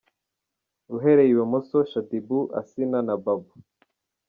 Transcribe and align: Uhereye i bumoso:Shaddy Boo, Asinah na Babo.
Uhereye 0.95 1.31
i 1.33 1.37
bumoso:Shaddy 1.39 2.19
Boo, 2.27 2.51
Asinah 2.59 3.01
na 3.07 3.15
Babo. 3.23 3.51